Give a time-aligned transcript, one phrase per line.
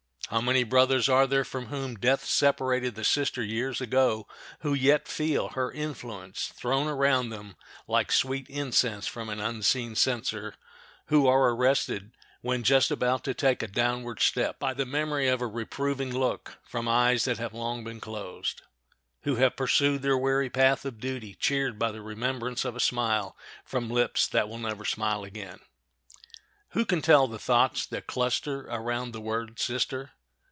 [0.29, 4.29] How many brothers are there from whom death separated the sister years ago
[4.61, 10.55] who yet feel her influence thrown around them like sweet incense from an unseen censer;
[11.07, 15.41] who are arrested, when just about to take a downward step, by the memory of
[15.41, 18.61] a reproving look from eyes that have long been closed;
[19.23, 23.35] who have pursued their weary path of duty, cheered by the remembrance of a smile
[23.65, 25.59] from lips that will never smile again!
[26.69, 30.11] Who can tell the thoughts that cluster around the word sister?